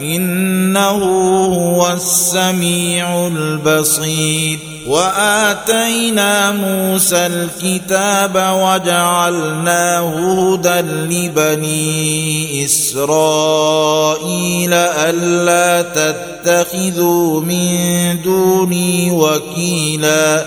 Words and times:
إنه 0.00 0.98
هو 1.44 1.92
السميع 1.92 3.26
البصير. 3.26 4.58
وآتينا 4.86 6.52
موسى 6.52 7.26
الكتاب 7.26 8.34
وجعلناه 8.34 10.08
هدى 10.54 10.80
لبني 10.80 12.64
إسرائيل 12.64 13.94
ألا 14.74 15.82
تتخذوا 15.82 17.40
من 17.40 18.22
دوني 18.22 19.10
وكيلا. 19.10 20.46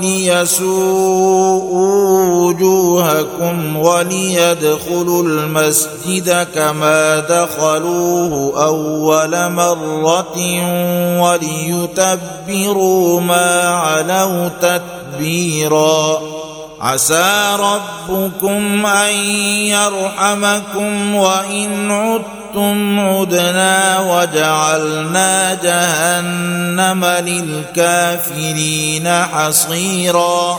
ليسوءوا 0.00 1.82
وجوهكم 2.24 3.76
وليدخلوا 3.76 5.22
المسجد 5.22 6.46
كما 6.54 7.20
دخلوه 7.20 8.64
أول 8.64 9.50
مرة 9.52 10.36
وليتبروا 11.22 13.20
ما 13.20 13.68
علوا 13.68 14.48
تتبيرا 14.48 16.20
عسى 16.82 17.56
ربكم 17.58 18.86
أن 18.86 19.14
يرحمكم 19.70 21.14
وإن 21.14 21.90
عدتم 21.90 23.00
عدنا 23.00 24.00
وجعلنا 24.00 25.54
جهنم 25.54 27.04
للكافرين 27.04 29.08
حصيرا 29.08 30.58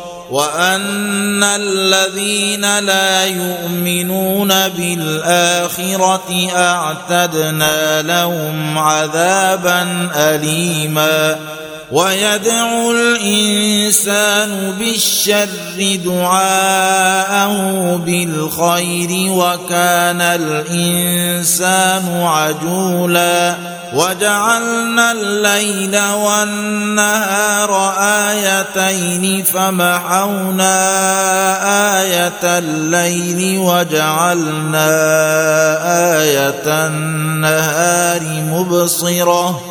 وأن 0.31 1.43
الذين 1.43 2.79
لا 2.79 3.25
يؤمنون 3.25 4.47
بالآخرة 4.47 6.49
أعتدنا 6.55 8.01
لهم 8.01 8.77
عذابا 8.77 10.09
اليما. 10.15 11.35
ويدعو 11.91 12.91
الإنسان 12.91 14.73
بالشر 14.79 15.97
دعاءه 16.05 17.55
بالخير 18.05 19.31
وكان 19.31 20.21
الإنسان 20.21 22.23
عجولا. 22.23 23.70
وجعلنا 23.93 25.11
الليل 25.11 25.99
والنهار 25.99 27.71
آيتين 27.99 29.43
فمحونا 29.43 30.73
آية 32.01 32.43
الليل 32.43 33.57
وجعلنا 33.59 34.87
آية 36.21 36.87
النهار 36.87 38.21
مبصرة 38.23 39.70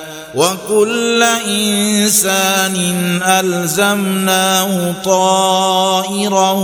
وكل 0.35 1.23
إنسان 1.47 2.75
ألزمناه 3.23 4.93
طائره 5.05 6.61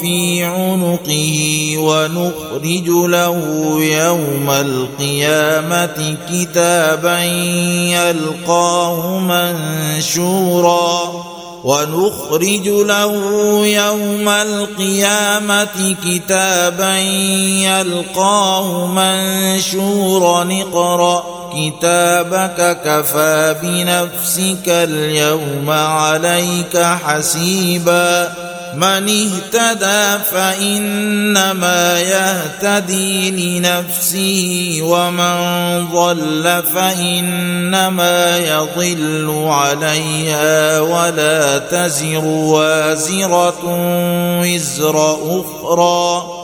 في 0.00 0.44
عنقه 0.44 1.74
ونخرج 1.78 2.88
له 2.88 3.38
يوم 3.80 4.50
القيامة 4.50 6.16
كتابا 6.30 7.18
يلقاه 7.94 9.18
منشورا 9.18 11.24
ونخرج 11.64 12.68
له 12.68 13.14
يوم 13.66 14.28
القيامة 14.28 15.96
كتابا 16.04 16.98
يلقاه 17.64 18.86
منشورا 18.86 20.48
اقرأ 20.62 21.33
كتابك 21.56 22.78
كفى 22.84 23.54
بنفسك 23.62 24.68
اليوم 24.68 25.70
عليك 25.70 26.76
حسيبا. 26.76 28.34
من 28.74 28.82
اهتدى 28.82 30.24
فإنما 30.30 32.00
يهتدي 32.00 33.30
لنفسه 33.30 34.78
ومن 34.82 35.88
ضل 35.92 36.62
فإنما 36.74 38.38
يضل 38.38 39.44
عليها. 39.46 40.80
ولا 40.80 41.58
تزر 41.58 42.24
وازرة 42.24 43.62
وزر 44.40 45.14
أخرى. 45.14 46.43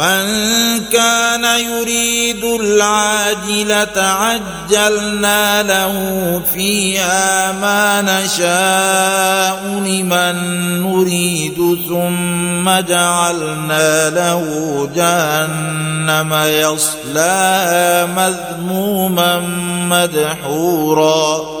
من 0.00 0.24
كان 0.92 1.44
يريد 1.44 2.44
العاجلة 2.44 3.96
عجلنا 3.96 5.62
له 5.62 5.94
فيها 6.54 7.52
ما 7.52 8.02
نشاء 8.02 9.64
لمن 9.66 10.36
نريد 10.82 11.78
ثم 11.88 12.70
جعلنا 12.88 14.10
له 14.10 14.44
جهنم 14.94 16.34
يصلاها 16.34 18.06
مذموما 18.06 19.40
مدحورا. 19.90 21.60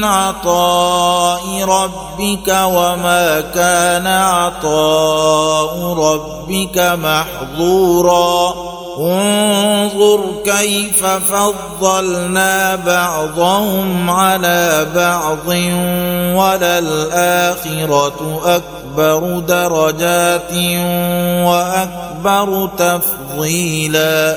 من 0.00 0.04
عطاء 0.04 1.64
ربك 1.64 2.48
وما 2.48 3.40
كان 3.54 4.06
عطاء 4.06 5.76
ربك 5.92 6.78
محظورا. 6.78 8.54
انظر 8.98 10.20
كيف 10.44 11.06
فضلنا 11.06 12.76
بعضهم 12.76 14.10
على 14.10 14.86
بعض 14.94 15.48
وللآخرة 16.40 18.20
أكبر 18.44 19.38
درجات 19.38 20.52
وأكبر 21.44 22.68
تفضيلا. 22.78 24.36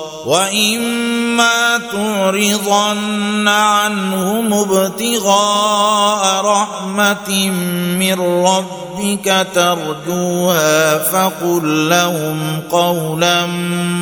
واما 0.25 1.77
تعرضن 1.91 3.47
عنهم 3.47 4.53
ابتغاء 4.53 6.45
رحمه 6.45 7.49
من 7.99 8.19
ربك 8.45 9.47
ترجوها 9.53 10.97
فقل 10.97 11.89
لهم 11.89 12.61
قولا 12.71 13.45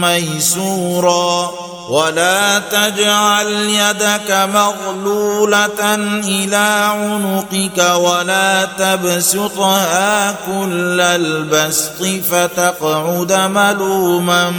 ميسورا 0.01 1.51
ولا 1.89 2.59
تجعل 2.59 3.47
يدك 3.51 4.31
مغلولة 4.53 5.95
إلى 6.25 6.85
عنقك 6.85 7.95
ولا 7.95 8.65
تبسطها 8.65 10.31
كل 10.31 11.01
البسط 11.01 12.05
فتقعد 12.31 13.33
ملوما 13.33 14.49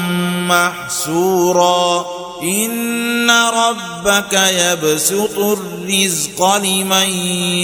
محسورا 0.49 2.05
إن 2.42 3.30
ربك 3.30 4.32
يبسط 4.32 5.38
الرزق 5.38 6.56
لمن 6.56 7.09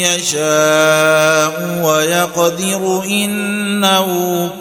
يشاء 0.04 1.80
ويقدر 1.84 3.02
إنه 3.04 4.06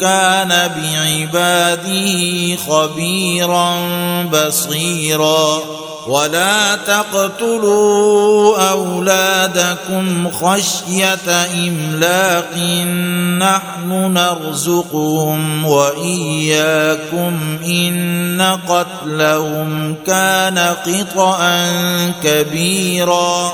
كان 0.01 0.49
بعباده 0.49 2.55
خبيرا 2.55 3.75
بصيرا. 4.23 5.84
ولا 6.07 6.75
تقتلوا 6.75 8.69
أولادكم 8.71 10.29
خشية 10.31 11.45
إملاق. 11.67 12.57
نحن 13.39 14.13
نرزقهم 14.13 15.65
وإياكم. 15.65 17.59
إن 17.65 18.57
قتلهم 18.67 19.95
كان 20.07 20.57
قطا 20.57 21.47
كبيرا. 22.23 23.53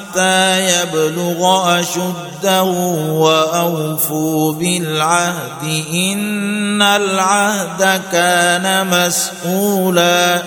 يبلغ 0.17 1.79
أشده 1.79 2.63
وأوفوا 3.11 4.53
بالعهد. 4.53 5.83
إن 5.93 6.81
العهد 6.81 8.01
كان 8.11 8.87
مسؤولا. 8.87 10.43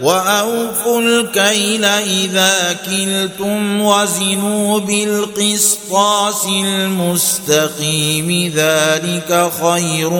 وأوفوا 0.00 1.00
الكيل 1.00 1.84
إذا 1.84 2.76
كلتم 2.86 3.80
وزنوا 3.80 4.80
بالقسطاس 4.80 6.46
المستقيم. 6.46 8.52
ذلك 8.56 9.50
خير 9.62 10.12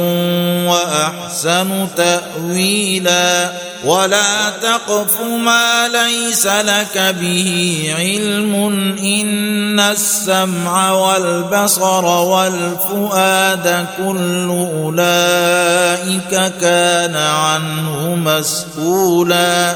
وأحسن 0.71 1.89
تأويلا. 1.97 3.53
ولا 3.85 4.51
تقف 4.63 5.21
ما 5.21 5.89
ليس 5.89 6.47
لك 6.47 7.15
به 7.21 7.95
علم. 7.99 8.55
إن 8.99 9.81
السمع 9.81 10.91
والبصر 10.91 12.05
والفؤاد 12.05 13.87
كل 13.97 14.49
أولئك 14.75 16.53
كان 16.61 17.17
عنه 17.17 18.15
مسؤولا. 18.15 19.75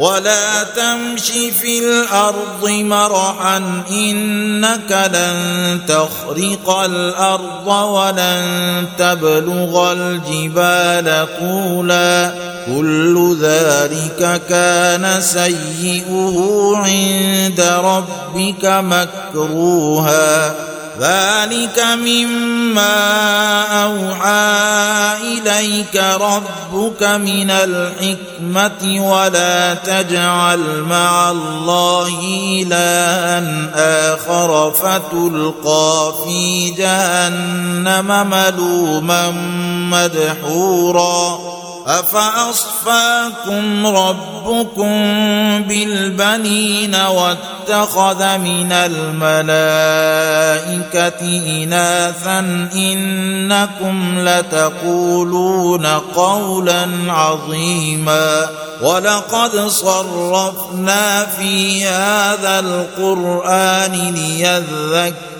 ولا 0.00 0.62
تمش 0.62 1.30
في 1.30 1.78
الأرض 1.78 2.68
مرحا 2.68 3.82
إنك 3.90 5.10
لن 5.12 5.80
تخرق 5.88 6.70
الأرض 6.70 7.66
ولن 7.66 8.86
تبلغ 8.98 9.92
الجبال 9.92 11.28
طولا. 11.40 12.34
كل 12.66 13.36
ذلك 13.42 14.42
كان 14.48 15.20
سيئه 15.20 16.72
عند 16.76 17.60
ربك 17.60 18.64
مكروها. 18.64 20.54
ذلك 21.00 21.84
مما 21.94 22.92
أوحى 23.84 24.60
إليك 25.22 25.96
ربك 25.96 27.02
من 27.02 27.50
الحكمة 27.50 29.10
ولا 29.10 29.74
تجعل 29.74 30.82
مع 30.82 31.30
الله 31.30 32.08
الها 32.62 34.14
آخر 34.14 34.70
فتلقى 34.70 36.14
في 36.24 36.70
جهنم 36.70 38.30
ملوما 38.30 39.30
مدحورا 39.90 41.59
افاصفاكم 41.98 43.86
ربكم 43.86 44.90
بالبنين 45.62 46.94
واتخذ 46.94 48.38
من 48.38 48.72
الملائكه 48.72 49.60
اناثا 51.62 52.68
انكم 52.74 54.18
لتقولون 54.18 55.86
قولا 55.86 56.88
عظيما 57.08 58.48
ولقد 58.82 59.66
صرفنا 59.68 61.26
في 61.26 61.84
هذا 61.84 62.58
القران 62.60 64.14
ليذكر 64.14 65.39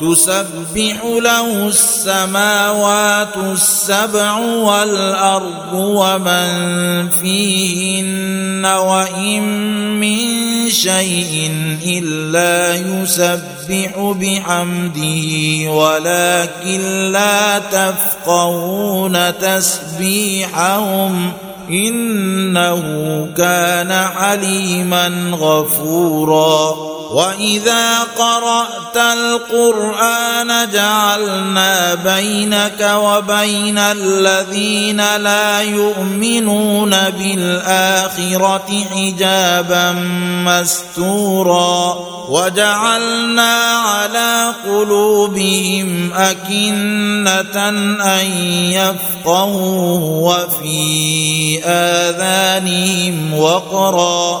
تسبح 0.00 1.04
له 1.04 1.68
السماوات 1.68 3.36
السبع 3.36 4.38
والأرض 4.38 5.72
ومن 5.72 7.08
فيهن 7.10 8.66
وإن 8.66 9.42
من 10.00 10.46
شيء 10.70 11.50
إلا 11.86 12.74
يسبح 12.74 13.92
بحمده 14.20 15.26
ولكن 15.70 16.80
لا 17.12 17.58
تفقهون 17.58 19.38
تسبيحهم 19.38 21.32
إنه 21.70 22.82
كان 23.36 24.08
حليما 24.18 25.36
غفورا. 25.40 26.76
وإذا 27.10 27.98
قرأت 28.18 28.96
القرآن 28.96 30.70
جعلنا 30.72 31.94
بينك 31.94 32.90
وبين 32.96 33.78
الذين 33.78 35.16
لا 35.16 35.60
يؤمنون 35.60 36.90
بالآخرة 36.90 38.84
حجابا 38.94 39.92
مستورا. 40.44 42.16
وجعلنا 42.28 43.54
على 43.86 44.52
قلوبهم 44.66 46.12
أكنة 46.12 47.68
أن 48.02 48.26
يفقهوا 48.72 50.34
وفي 50.34 51.55
آذانهم 51.64 53.38
وقرا 53.38 54.40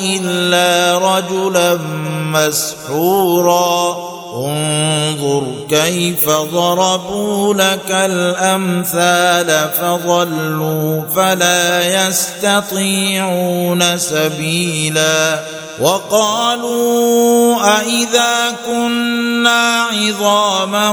الا 0.00 0.98
رجلا 0.98 1.78
مسحورا 2.32 3.96
انظر 4.34 5.42
كيف 5.68 6.30
ضربوا 6.30 7.54
لك 7.54 7.90
الامثال 7.90 9.70
فضلوا 9.80 11.02
فلا 11.16 12.06
يستطيعون 12.08 13.98
سبيلا 13.98 15.40
وقالوا 15.80 17.56
أإذا 17.78 18.56
كنا 18.66 19.81
عظاما 20.02 20.90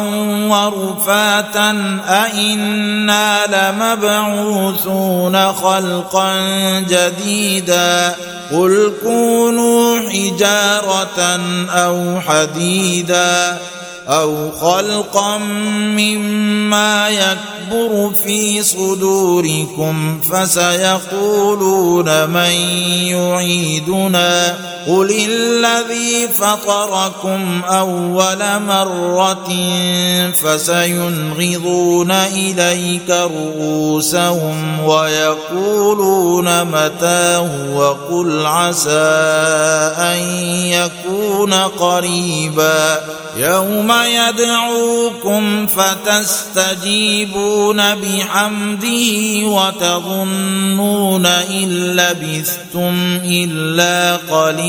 ورفاتا 0.49 1.99
أإنا 2.07 3.39
لمبعوثون 3.47 5.53
خلقا 5.53 6.33
جديدا 6.79 8.15
قل 8.51 8.93
كونوا 9.03 9.99
حجارة 10.09 11.39
أو 11.69 12.21
حديدا 12.21 13.57
أو 14.07 14.51
خلقا 14.51 15.37
مما 15.97 17.09
يكبر 17.09 18.11
في 18.23 18.63
صدوركم 18.63 20.19
فسيقولون 20.31 22.29
من 22.29 22.51
يعيدنا 23.11 24.55
قل 24.87 25.27
الذي 25.29 26.27
فطركم 26.27 27.61
اول 27.65 28.39
مره 28.67 29.49
فسينغضون 30.31 32.11
اليك 32.11 33.09
رؤوسهم 33.09 34.83
ويقولون 34.83 36.63
متاه 36.63 37.49
وقل 37.75 38.45
عسى 38.45 38.89
ان 39.97 40.19
يكون 40.65 41.53
قريبا 41.53 42.99
يوم 43.37 43.93
يدعوكم 44.05 45.67
فتستجيبون 45.67 47.15
بحمده 47.95 49.47
وتظنون 49.47 51.25
ان 51.25 51.69
لبثتم 51.95 53.19
الا 53.25 54.15
قليلا 54.15 54.68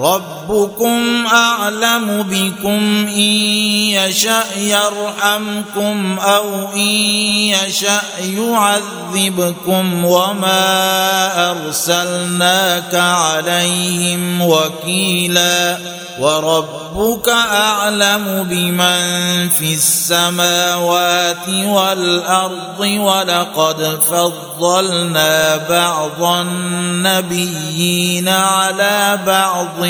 ربكم 0.00 1.26
أعلم 1.26 2.22
بكم 2.22 3.06
إن 3.08 3.18
يشأ 3.92 4.44
يرحمكم 4.56 6.18
أو 6.18 6.72
إن 6.74 6.78
يشأ 6.78 8.00
يعذبكم 8.20 10.04
وما 10.04 11.50
أرسلناك 11.50 12.94
عليهم 12.94 14.42
وكيلا 14.42 15.78
وربك 16.18 17.28
أعلم 17.28 18.46
بمن 18.50 19.48
في 19.48 19.74
السماوات 19.74 21.48
والأرض 21.48 22.80
ولقد 22.80 23.98
فضلنا 24.10 25.56
بعض 25.56 26.22
النبيين 26.22 28.28
على 28.28 29.18
بعض 29.26 29.87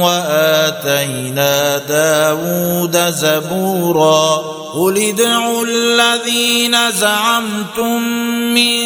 وآتينا 0.00 1.78
داود 1.78 3.10
زبورا. 3.10 4.58
قل 4.74 4.98
ادعوا 4.98 5.66
الذين 5.66 6.76
زعمتم 6.90 8.02
من 8.54 8.78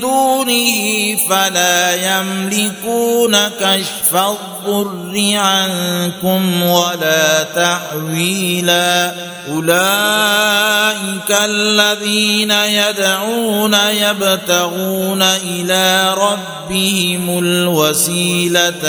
دونه 0.00 1.16
فلا 1.30 1.94
يملكون 1.94 3.36
كشف 3.48 4.16
الضر 4.16 5.34
عنكم 5.34 6.62
ولا 6.62 7.42
تحويلا. 7.42 9.14
أولئك 9.48 11.30
الذين 11.30 12.50
يدعون 12.50 13.74
يبتغون 13.74 15.22
إلى 15.22 16.14
ربهم 16.14 17.38
الوسيلة 17.38 18.84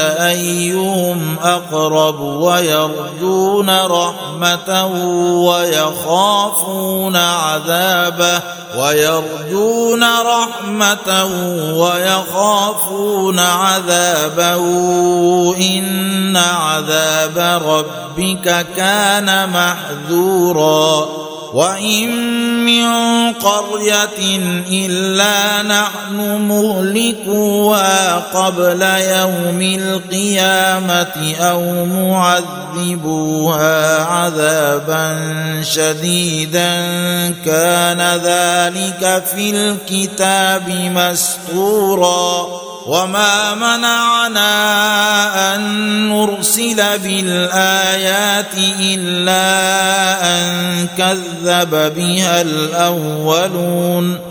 ايهم 0.92 1.40
أقرب 1.44 2.20
ويرجون 2.20 3.70
رحمته 3.70 4.94
ويخافون 5.36 7.16
عذابه 7.16 8.42
ويرجون 8.78 10.04
رحمته 10.04 11.30
ويخافون 11.74 13.40
عذابه 13.40 14.56
إن 15.58 16.38
عذاب 16.38 17.62
ربك 17.66 18.66
كان 18.76 19.50
محذورا 19.50 21.08
وان 21.54 22.10
من 22.66 22.86
قريه 23.34 24.40
الا 24.72 25.62
نحن 25.62 26.42
مهلكوها 26.42 28.16
قبل 28.16 28.82
يوم 28.82 29.62
القيامه 29.62 31.36
أو 31.40 31.86
معذبوها 31.86 34.04
عذابا 34.04 35.20
شديدا 35.62 36.76
كان 37.46 38.02
ذلك 38.24 39.24
في 39.36 39.50
الكتاب 39.50 40.70
مستورا 40.70 42.71
وما 42.86 43.56
منعنا 43.56 44.46
ان 45.56 45.62
نرسل 46.10 47.00
بالايات 47.00 48.54
الا 48.80 49.44
ان 50.24 50.88
كذب 50.98 51.94
بها 51.96 52.42
الاولون 52.42 54.31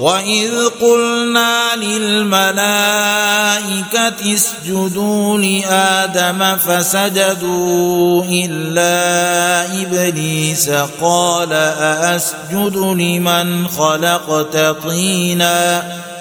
واذ 0.00 0.68
قلنا 0.80 1.76
للملائكه 1.76 2.54
اسجدوا 4.34 5.38
لادم 5.38 6.56
فسجدوا 6.56 8.24
الا 8.24 9.64
ابليس 9.82 10.70
قال 11.00 11.52
ااسجد 11.52 12.76
لمن 12.76 13.68
خلقت 13.68 14.56
طينا 14.86 15.82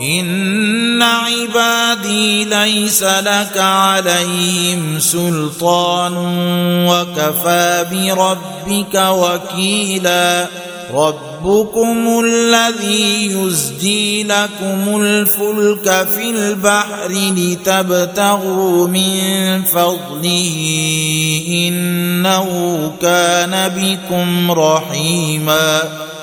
ان 0.00 1.02
عبادي 1.02 2.44
ليس 2.44 3.02
لك 3.02 3.58
عليهم 3.58 4.98
سلطان 4.98 6.12
وكفى 6.88 7.86
بربك 7.92 8.94
وكيلا 8.94 10.48
ربكم 10.94 12.24
الذي 12.24 13.26
يزجي 13.32 14.22
لكم 14.22 15.02
الفلك 15.02 16.08
في 16.08 16.30
البحر 16.30 17.08
لتبتغوا 17.10 18.88
من 18.88 19.62
فضله 19.62 20.56
انه 21.48 22.48
كان 23.02 23.68
بكم 23.68 24.50
رحيما 24.50 25.82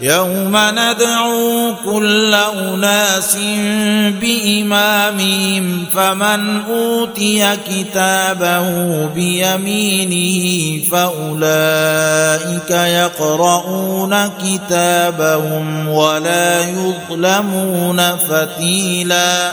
يوم 0.00 0.56
ندعو 0.56 1.74
كل 1.84 2.34
أناس 2.34 3.36
بإمامهم 4.20 5.84
فمن 5.94 6.60
أوتي 6.70 7.56
كتابه 7.56 9.06
بيمينه 9.06 10.80
فأولئك 10.90 12.70
يقرؤون 12.70 14.30
كتابهم 14.44 15.88
ولا 15.88 16.60
يظلمون 16.60 18.16
فتيلا 18.16 19.52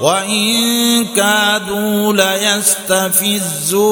وان 0.00 1.06
كادوا 1.16 2.12
ليستفزونك 2.12 3.86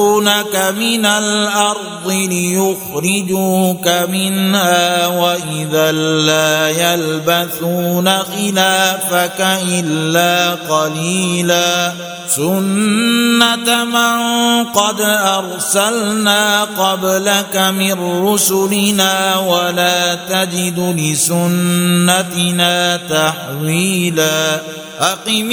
من 0.79 1.07
الأرض 1.07 2.09
ليخرجوك 2.09 3.89
منها 3.89 5.07
واذا 5.07 5.93
لا 5.93 6.69
يلبثون 6.69 8.09
خلافك 8.09 9.59
الا 9.69 10.55
قليلا 10.55 11.93
سنه 12.29 13.85
من 13.85 14.65
قد 14.65 15.01
ارسلنا 15.01 16.65
قبلك 16.65 17.57
من 17.57 18.27
رسلنا 18.29 19.37
ولا 19.37 20.15
تجد 20.15 20.79
لسنتنا 20.99 22.97
تحويلا 22.97 24.61
أقم 25.01 25.53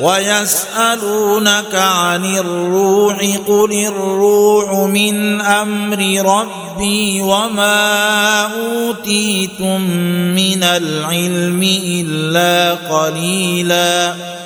ويسألونك 0.00 1.74
عن 1.74 2.24
الروح 2.24 3.38
قل 3.46 3.72
الروح 3.86 4.88
من 4.88 5.40
أمر 5.40 5.98
ربي 6.40 7.22
وما 7.22 8.42
أوتيتم 8.42 9.80
من 10.34 10.62
العلم 10.62 11.62
إلا 11.84 12.74
قليلا 12.74 14.14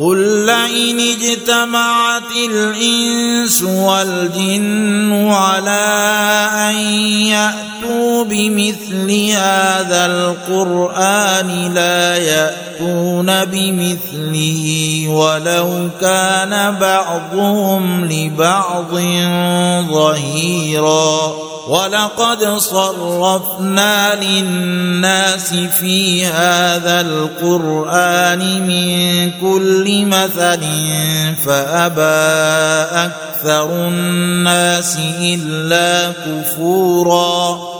قل 0.00 0.46
لئن 0.46 1.00
اجتمعت 1.00 2.32
الانس 2.50 3.62
والجن 3.62 5.12
على 5.32 5.80
ان 6.70 6.76
ياتوا 7.26 7.69
بمثل 8.24 9.30
هذا 9.30 10.06
القرآن 10.06 11.74
لا 11.74 12.16
يأتون 12.16 13.44
بمثله 13.44 15.04
ولو 15.08 15.88
كان 16.00 16.74
بعضهم 16.80 18.04
لبعض 18.04 18.90
ظهيرا. 19.92 21.50
ولقد 21.70 22.44
صرفنا 22.58 24.14
للناس 24.14 25.54
في 25.54 26.26
هذا 26.26 27.00
القرآن 27.00 28.66
من 28.66 29.30
كل 29.40 30.06
مثل 30.06 30.60
فأبى 31.46 32.02
أكثر 33.06 33.88
الناس 33.88 34.98
إلا 35.20 36.12
كفورا. 36.26 37.69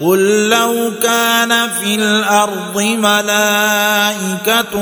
قل 0.00 0.48
لو 0.48 0.92
كان 1.02 1.70
في 1.80 1.94
الأرض 1.94 2.82
ملائكه 2.82 4.80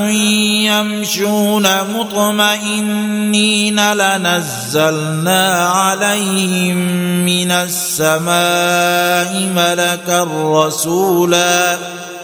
يمشون 0.67 1.67
مطمئنين 1.93 3.93
لنزلنا 3.93 5.67
عليهم 5.67 6.77
من 7.25 7.51
السماء 7.51 8.29
ملكا 9.55 10.27
رسولا 10.33 11.77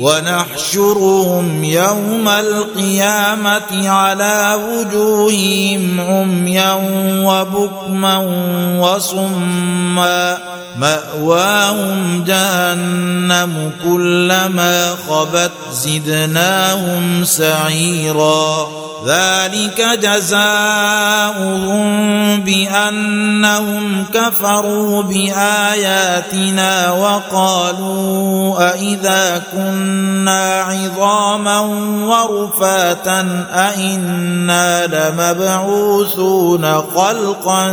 ونحشرهم 0.00 1.64
يوم 1.64 2.28
القيامة 2.28 3.88
على 3.88 4.58
وجوههم 4.68 6.00
عميا 6.00 6.72
وبكما 7.24 8.16
وصما 8.80 10.38
مأواهم 10.76 12.24
جهنم 12.24 13.72
كلما 13.84 14.96
خبت 15.08 15.52
زدناهم 15.72 17.24
سعيرا. 17.24 18.68
ذلك 19.06 19.98
جزاؤهم 20.02 21.84
بأنهم 22.40 24.04
كفروا 24.14 25.02
بآياتنا 25.02 26.90
وقالوا 26.90 28.70
أإذا 28.70 29.42
كنا 29.52 30.60
عظاما 30.62 31.60
ورفاتا 32.04 33.46
أإنا 33.52 34.86
لمبعوثون 34.86 36.74
خلقا 36.96 37.70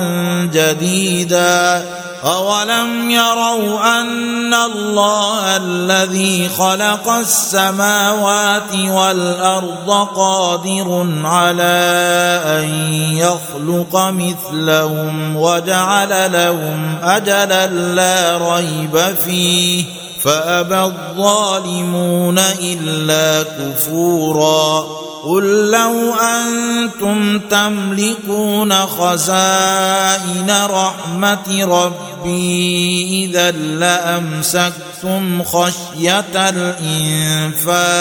جديدا. 0.53 1.83
أولم 2.25 3.12
يروا 3.12 3.99
أن 3.99 4.53
الله 4.53 5.57
الذي 5.57 6.49
خلق 6.49 7.10
السماوات 7.10 8.75
والأرض 8.75 10.07
قادر 10.15 11.07
على 11.23 12.41
أن 12.45 12.93
يخلق 12.93 13.95
مثلهم 13.95 15.36
وجعل 15.36 16.31
لهم 16.31 16.97
أجلا 17.03 17.67
لا 17.67 18.38
ريب 18.38 19.15
فيه 19.25 20.00
فأبى 20.23 20.81
الظالمون 20.81 22.39
إلا 22.39 23.43
كفوراً 23.43 25.01
قل 25.23 25.71
لو 25.71 26.13
أنتم 26.13 27.39
تملكون 27.39 28.73
خزائن 28.73 30.51
رحمة 30.69 31.65
ربي 31.65 33.25
إذا 33.25 33.51
لأمسكتم 33.51 35.43
خشية 35.43 36.49
الإنفاق 36.49 37.97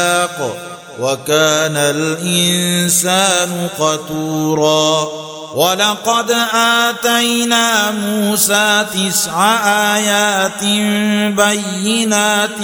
وكان 1.00 1.76
الإنسان 1.76 3.68
قتورا 3.78 5.08
ولقد 5.54 6.36
آتينا 6.54 7.90
موسى 7.90 8.86
تسع 8.94 9.54
آيات 9.96 10.64
بينات 11.34 12.60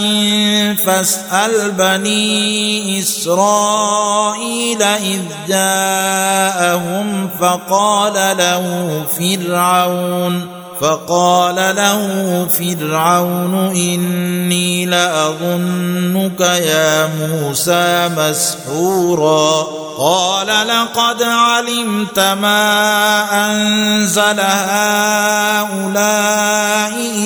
فاسأل 0.87 1.71
بني 1.71 2.99
إسرائيل 3.01 4.83
إذ 4.83 5.23
جاءهم 5.49 7.31
فقال 7.41 8.15
له 8.39 9.05
فرعون 9.19 10.66
فقال 10.81 11.57
له 11.57 12.47
فرعون 12.59 13.55
إني 13.77 14.87
لأظنك 14.87 16.41
يا 16.41 17.07
موسى 17.07 18.11
مسحورا. 18.17 19.67
قال 19.99 20.47
لقد 20.47 21.23
علمت 21.23 22.19
ما 22.19 23.25
أنزل 23.47 24.41
هؤلاء 25.61 26.13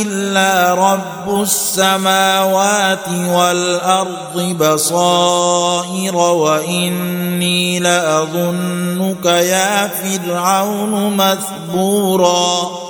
إلا 0.03 0.75
رب 0.75 1.43
السماوات 1.43 3.09
والأرض 3.29 4.57
بصائر 4.61 6.17
وإني 6.17 7.79
لأظنك 7.79 9.25
يا 9.25 9.89
فرعون 9.89 11.17
مثبورا. 11.17 12.90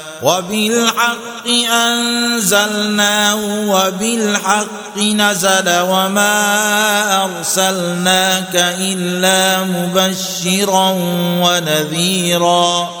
وبالحق 0.21 1.47
أنزلناه 1.73 3.41
وبالحق 3.67 4.97
نزل 4.97 5.79
وما 5.79 6.35
أرسلناك 7.23 8.55
إلا 8.79 9.63
مبشرا 9.63 10.89
ونذيرا. 11.43 13.00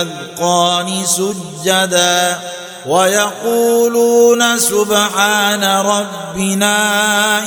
للاذقان 0.01 1.05
سجدا 1.05 2.39
ويقولون 2.87 4.57
سبحان 4.59 5.63
ربنا 5.63 6.77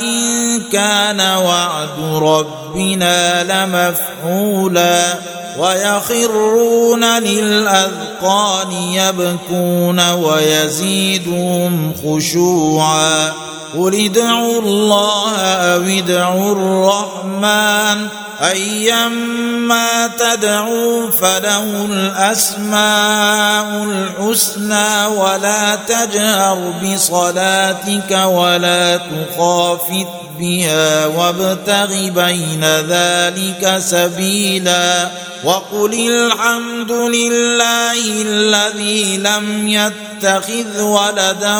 إن 0.01 0.61
كان 0.71 1.21
وعد 1.21 1.99
ربنا 2.23 3.43
لمفعولا 3.43 5.13
ويخرون 5.59 7.03
للأذقان 7.19 8.71
يبكون 8.71 10.09
ويزيدهم 10.11 11.93
خشوعا 12.05 13.33
قل 13.77 13.95
ادعوا 14.05 14.61
الله 14.61 15.37
أو 15.41 15.81
ادعوا 15.81 16.51
الرحمن 16.51 18.07
ايما 18.41 20.07
تدعوا 20.19 21.11
فله 21.11 21.85
الأسماء 21.85 23.65
الحسنى 23.83 25.05
ولا 25.05 25.75
تجهر 25.75 26.73
بصلاتك 26.83 28.11
ولا 28.25 28.97
تخافت 28.97 30.07
بها 30.39 31.05
وابتغ 31.05 32.09
بين 32.09 32.63
ذلك 32.63 33.75
سبيلا 33.79 35.11
وقل 35.43 35.93
الحمد 35.93 36.91
لله 36.91 38.21
الذي 38.21 39.17
لم 39.17 39.67
يتخذ 39.67 40.81
ولدا 40.81 41.57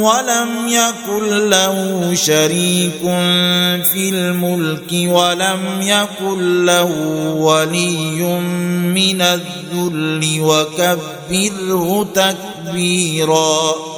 ولم 0.00 0.68
يكن 0.68 1.50
له 1.50 2.10
شريك 2.14 3.00
في 3.92 4.10
الملك 4.10 4.92
ولم 4.92 5.60
يكن 5.80 6.64
له 6.64 6.92
ولي 7.36 8.22
من 8.94 9.22
الذل 9.22 10.40
وكبره 10.40 12.08
تكبيرا 12.14 13.95